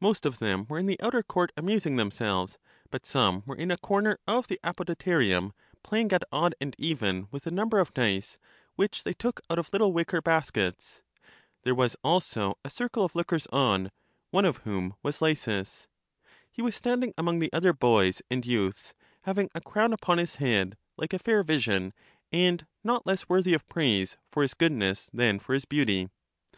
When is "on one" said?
13.48-14.46